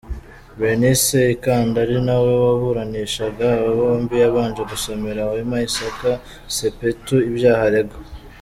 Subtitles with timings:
[0.59, 5.99] Bernice Ikanda ari nawe waburanishaga aba bombi, yabanje gusomera Wema Isaac
[6.57, 7.99] Sepetu ibyaha aregwa.